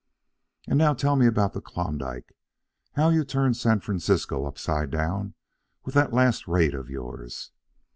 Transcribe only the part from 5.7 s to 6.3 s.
with that